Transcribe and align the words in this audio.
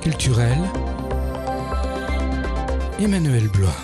culturelle, 0.00 0.62
Emmanuel 3.00 3.48
Blois. 3.48 3.74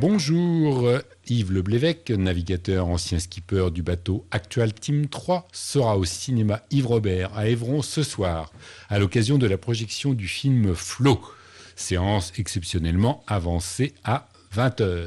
Bonjour, 0.00 0.90
Yves 1.28 1.52
Leblévesque, 1.52 2.10
navigateur, 2.10 2.88
ancien 2.88 3.20
skipper 3.20 3.70
du 3.70 3.84
bateau 3.84 4.26
Actual 4.32 4.72
Team 4.72 5.06
3, 5.06 5.46
sera 5.52 5.96
au 5.96 6.04
cinéma 6.04 6.62
Yves 6.72 6.88
Robert 6.88 7.36
à 7.36 7.46
Évron 7.46 7.82
ce 7.82 8.02
soir, 8.02 8.50
à 8.88 8.98
l'occasion 8.98 9.38
de 9.38 9.46
la 9.46 9.56
projection 9.56 10.12
du 10.12 10.26
film 10.26 10.74
Flow, 10.74 11.20
séance 11.76 12.32
exceptionnellement 12.36 13.22
avancée 13.28 13.94
à 14.02 14.28
20h. 14.56 15.06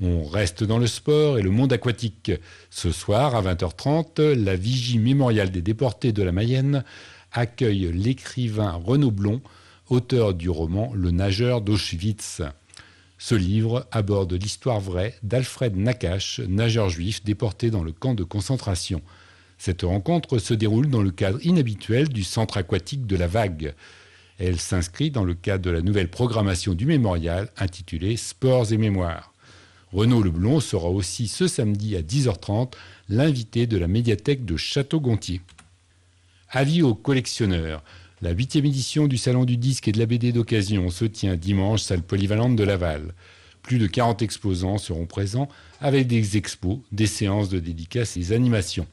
On 0.00 0.24
reste 0.24 0.62
dans 0.62 0.78
le 0.78 0.86
sport 0.86 1.38
et 1.38 1.42
le 1.42 1.50
monde 1.50 1.72
aquatique. 1.72 2.30
Ce 2.70 2.92
soir, 2.92 3.34
à 3.34 3.42
20h30, 3.42 4.32
la 4.32 4.54
Vigie 4.54 5.00
mémoriale 5.00 5.50
des 5.50 5.60
déportés 5.60 6.12
de 6.12 6.22
la 6.22 6.30
Mayenne 6.30 6.84
accueille 7.32 7.90
l'écrivain 7.92 8.70
Renaud 8.72 9.10
Blond, 9.10 9.40
auteur 9.88 10.34
du 10.34 10.50
roman 10.50 10.92
Le 10.94 11.10
nageur 11.10 11.62
d'Auschwitz. 11.62 12.42
Ce 13.18 13.34
livre 13.34 13.88
aborde 13.90 14.32
l'histoire 14.34 14.78
vraie 14.78 15.16
d'Alfred 15.24 15.76
Nakache, 15.76 16.38
nageur 16.46 16.90
juif 16.90 17.24
déporté 17.24 17.72
dans 17.72 17.82
le 17.82 17.90
camp 17.90 18.14
de 18.14 18.22
concentration. 18.22 19.02
Cette 19.58 19.82
rencontre 19.82 20.38
se 20.38 20.54
déroule 20.54 20.90
dans 20.90 21.02
le 21.02 21.10
cadre 21.10 21.44
inhabituel 21.44 22.08
du 22.08 22.22
centre 22.22 22.58
aquatique 22.58 23.08
de 23.08 23.16
la 23.16 23.26
Vague. 23.26 23.74
Elle 24.38 24.60
s'inscrit 24.60 25.10
dans 25.10 25.24
le 25.24 25.34
cadre 25.34 25.64
de 25.64 25.70
la 25.70 25.82
nouvelle 25.82 26.08
programmation 26.08 26.74
du 26.74 26.86
mémorial 26.86 27.50
intitulée 27.56 28.16
Sports 28.16 28.72
et 28.72 28.78
Mémoires. 28.78 29.32
Renaud 29.92 30.22
Leblon 30.22 30.60
sera 30.60 30.90
aussi 30.90 31.28
ce 31.28 31.46
samedi 31.46 31.96
à 31.96 32.02
10h30 32.02 32.72
l'invité 33.08 33.66
de 33.66 33.78
la 33.78 33.88
médiathèque 33.88 34.44
de 34.44 34.56
Château-Gontier. 34.56 35.40
Avis 36.50 36.82
aux 36.82 36.94
collectionneurs. 36.94 37.82
La 38.20 38.32
huitième 38.32 38.66
édition 38.66 39.06
du 39.06 39.16
Salon 39.16 39.44
du 39.44 39.56
disque 39.56 39.88
et 39.88 39.92
de 39.92 39.98
la 39.98 40.06
BD 40.06 40.32
d'occasion 40.32 40.90
se 40.90 41.04
tient 41.06 41.36
dimanche, 41.36 41.82
salle 41.82 42.02
polyvalente 42.02 42.56
de 42.56 42.64
Laval. 42.64 43.14
Plus 43.62 43.78
de 43.78 43.86
40 43.86 44.20
exposants 44.22 44.78
seront 44.78 45.06
présents 45.06 45.48
avec 45.80 46.06
des 46.06 46.36
expos, 46.36 46.78
des 46.92 47.06
séances 47.06 47.48
de 47.48 47.58
dédicaces 47.58 48.16
et 48.16 48.20
des 48.20 48.32
animations. 48.32 48.86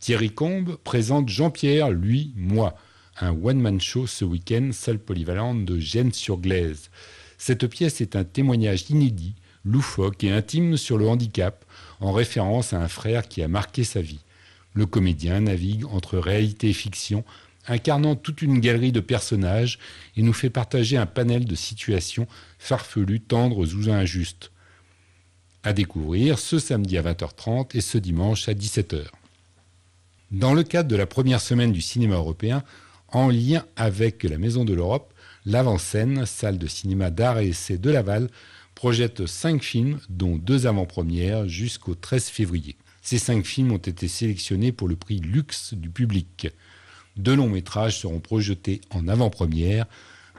Thierry 0.00 0.30
Combe 0.30 0.76
présente 0.82 1.28
Jean-Pierre, 1.28 1.90
lui, 1.90 2.32
moi, 2.36 2.76
un 3.20 3.30
one-man 3.30 3.80
show 3.80 4.06
ce 4.06 4.24
week-end, 4.24 4.70
salle 4.72 4.98
polyvalente 4.98 5.64
de 5.64 5.78
Gênes-sur-Glaise. 5.78 6.90
Cette 7.38 7.66
pièce 7.68 8.00
est 8.00 8.16
un 8.16 8.24
témoignage 8.24 8.90
inédit 8.90 9.34
loufoque 9.64 10.24
et 10.24 10.30
intime 10.30 10.76
sur 10.76 10.98
le 10.98 11.08
handicap, 11.08 11.64
en 12.00 12.12
référence 12.12 12.72
à 12.72 12.80
un 12.80 12.88
frère 12.88 13.28
qui 13.28 13.42
a 13.42 13.48
marqué 13.48 13.84
sa 13.84 14.00
vie. 14.00 14.20
Le 14.74 14.86
comédien 14.86 15.40
navigue 15.40 15.84
entre 15.86 16.18
réalité 16.18 16.70
et 16.70 16.74
fiction, 16.74 17.24
incarnant 17.66 18.16
toute 18.16 18.42
une 18.42 18.60
galerie 18.60 18.92
de 18.92 19.00
personnages 19.00 19.78
et 20.16 20.22
nous 20.22 20.32
fait 20.32 20.50
partager 20.50 20.96
un 20.96 21.06
panel 21.06 21.44
de 21.44 21.54
situations 21.54 22.26
farfelues, 22.58 23.20
tendres 23.20 23.74
ou 23.74 23.90
injustes. 23.90 24.50
À 25.62 25.72
découvrir 25.72 26.38
ce 26.38 26.58
samedi 26.58 26.98
à 26.98 27.02
20h30 27.02 27.74
et 27.74 27.80
ce 27.80 27.96
dimanche 27.96 28.48
à 28.48 28.52
17h. 28.52 29.04
Dans 30.30 30.52
le 30.52 30.62
cadre 30.62 30.88
de 30.88 30.96
la 30.96 31.06
première 31.06 31.40
semaine 31.40 31.72
du 31.72 31.80
cinéma 31.80 32.16
européen, 32.16 32.64
en 33.08 33.28
lien 33.30 33.64
avec 33.76 34.24
la 34.24 34.36
Maison 34.36 34.64
de 34.64 34.74
l'Europe, 34.74 35.14
l'Avant-Scène, 35.46 36.26
salle 36.26 36.58
de 36.58 36.66
cinéma 36.66 37.10
d'art 37.10 37.38
et 37.38 37.48
essai 37.48 37.78
de 37.78 37.90
Laval, 37.90 38.28
projette 38.74 39.26
cinq 39.26 39.62
films, 39.62 39.98
dont 40.08 40.36
deux 40.36 40.66
avant-premières, 40.66 41.48
jusqu'au 41.48 41.94
13 41.94 42.28
février. 42.28 42.76
Ces 43.02 43.18
cinq 43.18 43.44
films 43.44 43.72
ont 43.72 43.78
été 43.78 44.08
sélectionnés 44.08 44.72
pour 44.72 44.88
le 44.88 44.96
prix 44.96 45.18
Luxe 45.18 45.74
du 45.74 45.90
public. 45.90 46.48
Deux 47.16 47.36
longs 47.36 47.50
métrages 47.50 48.00
seront 48.00 48.20
projetés 48.20 48.80
en 48.90 49.08
avant-première. 49.08 49.86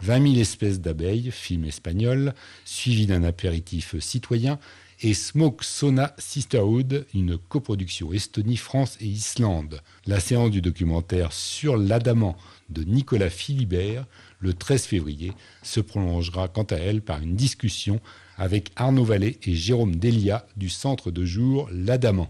20 0.02 0.24
000 0.24 0.42
espèces 0.42 0.82
d'abeilles, 0.82 1.32
film 1.32 1.64
espagnol, 1.66 2.34
suivi 2.66 3.06
d'un 3.06 3.24
apéritif 3.24 3.98
citoyen, 4.00 4.60
et 5.02 5.14
Smoke 5.14 5.64
Sona 5.64 6.16
Sisterhood, 6.18 7.06
une 7.14 7.38
coproduction 7.38 8.14
Estonie, 8.14 8.58
France 8.58 8.98
et 9.02 9.06
Islande. 9.06 9.82
La 10.06 10.20
séance 10.20 10.52
du 10.52 10.62
documentaire 10.62 11.34
sur 11.34 11.78
l'adamant 11.78 12.38
de 12.70 12.84
Nicolas 12.84 13.30
Philibert, 13.30 14.06
le 14.40 14.54
13 14.54 14.86
février, 14.86 15.34
se 15.64 15.80
prolongera 15.80 16.48
quant 16.48 16.64
à 16.64 16.76
elle 16.76 17.02
par 17.02 17.22
une 17.22 17.36
discussion 17.36 18.00
avec 18.38 18.72
Arnaud 18.76 19.06
Vallée 19.06 19.38
et 19.44 19.56
Jérôme 19.56 19.96
Delia 19.96 20.46
du 20.58 20.70
centre 20.70 21.12
de 21.12 21.26
jour 21.26 21.70
L'Adamant. 21.72 22.30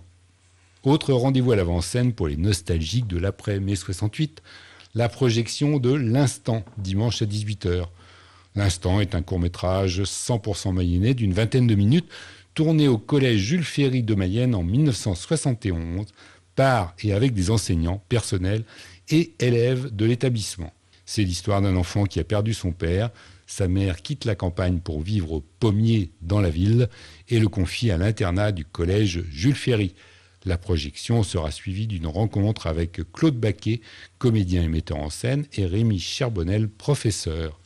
Autre 0.84 1.14
rendez-vous 1.14 1.52
à 1.52 1.56
l'avant-scène 1.56 2.14
pour 2.14 2.28
les 2.28 2.38
nostalgiques 2.38 3.08
de 3.08 3.18
l'après-mai 3.18 3.76
68, 3.76 4.42
la 4.94 5.10
projection 5.10 5.78
de 5.80 5.94
L'Instant, 5.94 6.64
dimanche 6.78 7.22
à 7.22 7.26
18h. 7.26 7.88
L'Instant 8.56 9.02
est 9.02 9.16
un 9.16 9.22
court-métrage 9.22 10.04
100% 10.04 10.74
mayennais 10.74 11.14
d'une 11.14 11.34
vingtaine 11.34 11.68
de 11.68 11.76
minutes, 11.76 12.08
tourné 12.56 12.88
au 12.88 12.98
collège 12.98 13.42
Jules 13.42 13.66
Ferry 13.66 14.02
de 14.02 14.16
Mayenne 14.16 14.56
en 14.56 14.64
1971 14.64 16.08
par 16.56 16.96
et 17.04 17.14
avec 17.14 17.34
des 17.34 17.52
enseignants, 17.52 18.02
personnels 18.08 18.64
et 19.10 19.34
élèves 19.40 19.94
de 19.94 20.06
l'établissement. 20.06 20.74
C'est 21.06 21.24
l'histoire 21.24 21.62
d'un 21.62 21.76
enfant 21.76 22.06
qui 22.06 22.20
a 22.20 22.24
perdu 22.24 22.54
son 22.54 22.72
père, 22.72 23.12
sa 23.46 23.68
mère 23.68 24.02
quitte 24.02 24.26
la 24.26 24.36
campagne 24.36 24.80
pour 24.80 25.02
vivre 25.02 25.34
au 25.34 25.44
pommier 25.60 26.12
dans 26.22 26.40
la 26.40 26.50
ville 26.50 26.90
et 27.28 27.40
le 27.40 27.50
confie 27.50 27.92
à 27.92 27.98
l'internat 27.98 28.54
du 28.54 28.66
collège 28.66 29.24
Jules 29.30 29.54
Ferry. 29.54 29.94
La 30.46 30.58
projection 30.58 31.24
sera 31.24 31.52
suivie 31.52 31.88
d'une 31.88 32.08
rencontre 32.08 32.68
avec 32.68 33.02
Claude 33.12 33.38
Baquet, 33.38 33.82
comédien 34.18 34.64
et 34.64 34.68
metteur 34.68 34.98
en 34.98 35.10
scène, 35.10 35.46
et 35.54 35.66
Rémi 35.66 36.00
Cherbonnel, 36.00 36.70
professeur. 36.70 37.60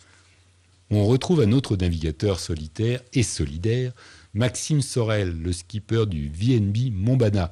On 0.92 1.06
retrouve 1.06 1.42
un 1.42 1.52
autre 1.52 1.76
navigateur 1.78 2.40
solitaire 2.40 3.02
et 3.14 3.22
solidaire, 3.22 3.94
Maxime 4.34 4.82
Sorel, 4.82 5.40
le 5.40 5.52
skipper 5.52 6.08
du 6.08 6.30
VNB 6.30 6.92
Montbana. 6.92 7.52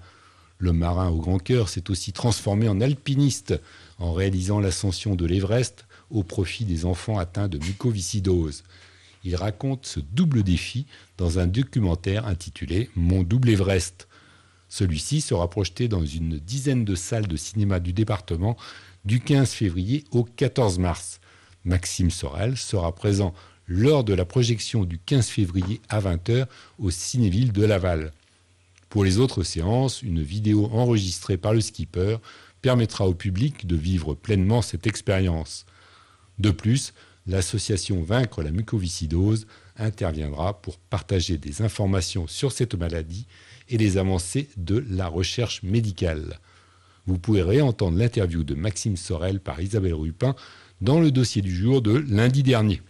Le 0.57 0.73
marin 0.73 1.09
au 1.09 1.17
grand 1.17 1.37
cœur 1.37 1.69
s'est 1.69 1.91
aussi 1.91 2.13
transformé 2.13 2.67
en 2.67 2.81
alpiniste 2.81 3.53
en 3.99 4.11
réalisant 4.11 4.59
l'ascension 4.59 5.13
de 5.13 5.27
l'Everest 5.27 5.85
au 6.09 6.23
profit 6.23 6.65
des 6.65 6.85
enfants 6.85 7.19
atteints 7.19 7.47
de 7.47 7.59
mucoviscidose. 7.59 8.63
Il 9.23 9.35
raconte 9.35 9.85
ce 9.85 9.99
double 9.99 10.41
défi 10.41 10.87
dans 11.19 11.37
un 11.37 11.45
documentaire 11.45 12.25
intitulé 12.25 12.89
Mon 12.95 13.21
double 13.21 13.49
Everest. 13.49 14.07
Celui-ci 14.67 15.21
sera 15.21 15.47
projeté 15.47 15.87
dans 15.87 16.03
une 16.03 16.39
dizaine 16.39 16.85
de 16.85 16.95
salles 16.95 17.27
de 17.27 17.37
cinéma 17.37 17.79
du 17.79 17.93
département 17.93 18.57
du 19.05 19.19
15 19.19 19.51
février 19.51 20.05
au 20.09 20.23
14 20.23 20.79
mars. 20.79 21.19
Maxime 21.65 22.11
Sorel 22.11 22.57
sera 22.57 22.93
présent 22.93 23.33
lors 23.67 24.03
de 24.03 24.13
la 24.13 24.25
projection 24.25 24.85
du 24.85 24.99
15 24.99 25.27
février 25.27 25.81
à 25.89 25.99
20h 25.99 26.47
au 26.79 26.89
Cinéville 26.89 27.51
de 27.51 27.65
Laval. 27.65 28.11
Pour 28.89 29.03
les 29.03 29.19
autres 29.19 29.43
séances, 29.43 30.01
une 30.01 30.21
vidéo 30.21 30.69
enregistrée 30.71 31.37
par 31.37 31.53
le 31.53 31.61
skipper 31.61 32.17
permettra 32.61 33.07
au 33.07 33.13
public 33.13 33.67
de 33.67 33.75
vivre 33.75 34.13
pleinement 34.13 34.61
cette 34.61 34.87
expérience. 34.87 35.65
De 36.39 36.51
plus, 36.51 36.93
l'association 37.27 38.01
Vaincre 38.01 38.41
la 38.41 38.51
mucoviscidose 38.51 39.45
interviendra 39.75 40.61
pour 40.61 40.77
partager 40.77 41.37
des 41.37 41.61
informations 41.61 42.27
sur 42.27 42.51
cette 42.51 42.75
maladie 42.75 43.27
et 43.69 43.77
les 43.77 43.97
avancées 43.97 44.49
de 44.55 44.83
la 44.89 45.07
recherche 45.07 45.61
médicale. 45.63 46.39
Vous 47.05 47.17
pouvez 47.17 47.41
réentendre 47.41 47.97
l'interview 47.97 48.43
de 48.43 48.55
Maxime 48.55 48.97
Sorel 48.97 49.39
par 49.39 49.61
Isabelle 49.61 49.93
Rupin 49.93 50.35
dans 50.81 50.99
le 50.99 51.11
dossier 51.11 51.41
du 51.41 51.55
jour 51.55 51.81
de 51.81 51.91
lundi 51.91 52.43
dernier. 52.43 52.81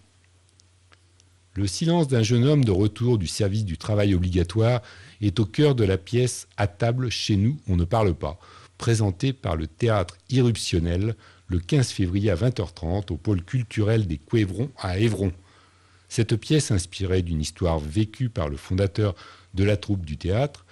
Le 1.54 1.66
silence 1.66 2.06
d'un 2.06 2.22
jeune 2.22 2.44
homme 2.44 2.64
de 2.64 2.70
retour 2.70 3.18
du 3.18 3.26
service 3.26 3.64
du 3.64 3.78
travail 3.78 4.14
obligatoire 4.14 4.82
est 5.20 5.40
au 5.40 5.44
cœur 5.44 5.74
de 5.74 5.84
la 5.84 5.98
pièce 5.98 6.46
À 6.56 6.66
table 6.66 7.10
chez 7.10 7.36
nous, 7.36 7.58
on 7.66 7.76
ne 7.76 7.84
parle 7.84 8.14
pas, 8.14 8.38
présentée 8.76 9.32
par 9.32 9.56
le 9.56 9.66
théâtre 9.66 10.18
irruptionnel 10.30 11.16
le 11.48 11.58
15 11.58 11.90
février 11.90 12.30
à 12.30 12.36
20h30 12.36 13.12
au 13.12 13.16
pôle 13.16 13.42
culturel 13.42 14.06
des 14.06 14.18
Couévrons 14.18 14.70
à 14.78 14.98
Évron. 14.98 15.32
Cette 16.08 16.36
pièce, 16.36 16.70
inspirée 16.70 17.22
d'une 17.22 17.40
histoire 17.40 17.78
vécue 17.78 18.28
par 18.28 18.48
le 18.48 18.56
fondateur 18.56 19.14
de 19.54 19.64
la 19.64 19.76
troupe 19.76 20.04
du 20.04 20.16
théâtre, 20.16 20.64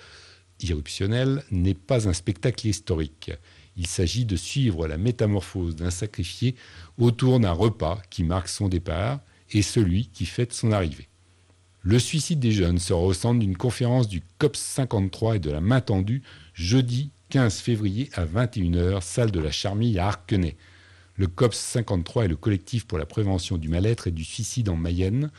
irruptionnel, 0.60 1.42
n'est 1.50 1.74
pas 1.74 2.08
un 2.08 2.12
spectacle 2.12 2.66
historique. 2.66 3.32
Il 3.76 3.86
s'agit 3.86 4.24
de 4.24 4.36
suivre 4.36 4.86
la 4.86 4.96
métamorphose 4.96 5.76
d'un 5.76 5.90
sacrifié 5.90 6.54
autour 6.98 7.40
d'un 7.40 7.52
repas 7.52 8.00
qui 8.10 8.24
marque 8.24 8.48
son 8.48 8.68
départ 8.68 9.20
et 9.50 9.62
celui 9.62 10.08
qui 10.08 10.26
fête 10.26 10.52
son 10.52 10.72
arrivée. 10.72 11.08
Le 11.82 11.98
suicide 11.98 12.40
des 12.40 12.52
jeunes 12.52 12.78
sera 12.78 13.00
au 13.00 13.12
centre 13.12 13.38
d'une 13.38 13.56
conférence 13.56 14.08
du 14.08 14.22
COPS 14.38 14.58
53 14.58 15.36
et 15.36 15.38
de 15.38 15.50
la 15.50 15.60
main 15.60 15.80
tendue 15.80 16.22
jeudi 16.52 17.10
15 17.28 17.58
février 17.58 18.10
à 18.14 18.24
21h, 18.24 19.02
salle 19.02 19.30
de 19.30 19.40
la 19.40 19.50
Charmille 19.50 19.98
à 19.98 20.08
Arquenay. 20.08 20.56
Le 21.14 21.28
COPS 21.28 21.56
53 21.56 22.24
est 22.24 22.28
le 22.28 22.36
collectif 22.36 22.86
pour 22.86 22.98
la 22.98 23.06
prévention 23.06 23.56
du 23.56 23.68
mal-être 23.68 24.06
et 24.06 24.10
du 24.10 24.24
suicide 24.24 24.68
en 24.68 24.76
Mayenne 24.76 25.30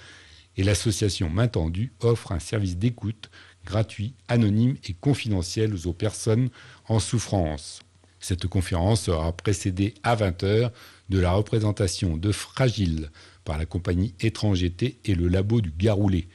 et 0.57 0.63
l'association 0.63 1.30
Main 1.30 1.48
Tendue 1.48 1.94
offre 2.01 2.31
un 2.31 2.40
service 2.40 2.78
d'écoute 2.78 3.30
gratuit, 3.66 4.16
anonyme 4.28 4.75
et 4.88 4.94
confidentiel 4.94 5.75
aux 5.86 5.94
personnes 5.94 6.50
en 6.88 7.00
souffrance. 7.00 7.81
Cette 8.28 8.48
conférence 8.48 9.04
sera 9.04 9.32
précédée 9.32 9.94
à 10.04 10.14
20h 10.18 10.72
de 11.08 11.18
la 11.18 11.32
représentation 11.32 12.18
de 12.18 12.34
Fragile 12.34 13.10
par 13.46 13.58
la 13.58 13.66
compagnie 13.66 14.16
Étrangeté 14.20 14.98
et 15.06 15.16
le 15.16 15.30
labo 15.30 15.62
du 15.62 15.72
Garoulet. 15.72 16.28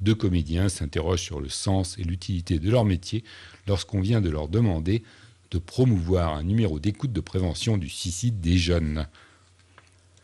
Deux 0.00 0.14
comédiens 0.14 0.68
s'interrogent 0.68 1.22
sur 1.22 1.40
le 1.40 1.48
sens 1.48 1.98
et 1.98 2.04
l'utilité 2.04 2.60
de 2.60 2.70
leur 2.70 2.84
métier 2.84 3.24
lorsqu'on 3.66 4.00
vient 4.00 4.20
de 4.20 4.30
leur 4.30 4.46
demander 4.46 5.02
de 5.50 5.58
promouvoir 5.58 6.34
un 6.34 6.44
numéro 6.44 6.78
d'écoute 6.78 7.12
de 7.12 7.20
prévention 7.20 7.78
du 7.78 7.88
suicide 7.88 8.40
des 8.40 8.56
jeunes. 8.56 9.08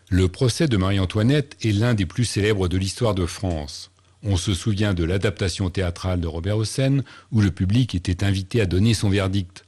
Le 0.08 0.28
procès 0.28 0.68
de 0.68 0.76
Marie-Antoinette 0.76 1.56
est 1.60 1.72
l'un 1.72 1.94
des 1.94 2.06
plus 2.06 2.24
célèbres 2.24 2.68
de 2.68 2.78
l'histoire 2.78 3.16
de 3.16 3.26
France. 3.26 3.90
On 4.22 4.36
se 4.36 4.54
souvient 4.54 4.94
de 4.94 5.02
l'adaptation 5.02 5.70
théâtrale 5.70 6.20
de 6.20 6.28
Robert 6.28 6.58
Hossein, 6.58 7.00
où 7.32 7.40
le 7.40 7.50
public 7.50 7.96
était 7.96 8.22
invité 8.22 8.60
à 8.60 8.66
donner 8.66 8.94
son 8.94 9.10
verdict. 9.10 9.65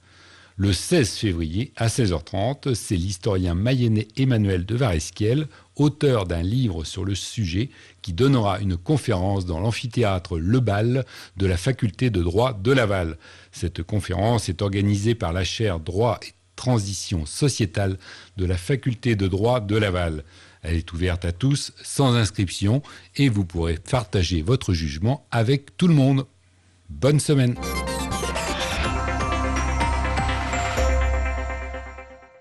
Le 0.61 0.73
16 0.73 1.11
février, 1.11 1.73
à 1.77 1.87
16h30, 1.87 2.75
c'est 2.75 2.97
l'historien 2.97 3.55
mayennais 3.55 4.09
Emmanuel 4.17 4.67
de 4.67 4.75
Varesquiel, 4.75 5.47
auteur 5.77 6.27
d'un 6.27 6.43
livre 6.43 6.83
sur 6.83 7.05
le 7.05 7.15
sujet, 7.15 7.71
qui 8.03 8.13
donnera 8.13 8.59
une 8.59 8.77
conférence 8.77 9.47
dans 9.47 9.61
l'amphithéâtre 9.61 10.37
Le 10.37 10.59
Bal 10.59 11.05
de 11.37 11.47
la 11.47 11.57
faculté 11.57 12.11
de 12.11 12.25
droit 12.25 12.55
de 12.55 12.73
Laval. 12.73 13.19
Cette 13.53 13.85
conférence 13.85 14.49
est 14.49 14.61
organisée 14.61 15.15
par 15.15 15.33
la 15.33 15.45
chaire 15.45 15.79
Droit 15.79 16.19
et 16.27 16.33
Transition 16.57 17.25
sociétale 17.25 17.97
de 18.37 18.45
la 18.45 18.57
faculté 18.57 19.15
de 19.15 19.29
droit 19.29 19.61
de 19.61 19.77
Laval. 19.77 20.25
Elle 20.63 20.75
est 20.75 20.93
ouverte 20.93 21.25
à 21.25 21.31
tous, 21.31 21.73
sans 21.85 22.17
inscription, 22.17 22.83
et 23.15 23.29
vous 23.29 23.45
pourrez 23.45 23.77
partager 23.77 24.43
votre 24.43 24.73
jugement 24.73 25.25
avec 25.31 25.77
tout 25.77 25.87
le 25.87 25.95
monde. 25.95 26.27
Bonne 26.91 27.21
semaine 27.21 27.55